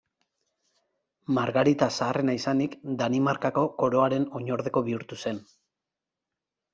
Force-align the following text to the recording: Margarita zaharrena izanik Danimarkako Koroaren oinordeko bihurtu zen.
Margarita 1.37 1.89
zaharrena 1.97 2.33
izanik 2.37 2.73
Danimarkako 3.01 3.65
Koroaren 3.83 4.25
oinordeko 4.39 4.83
bihurtu 4.89 5.19
zen. 5.25 5.39